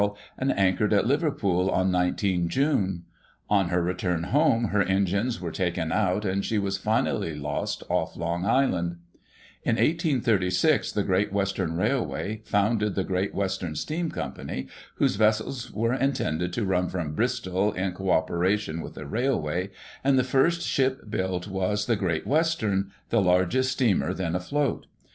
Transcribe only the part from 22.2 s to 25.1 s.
Western, the leirgest steamer then afloat.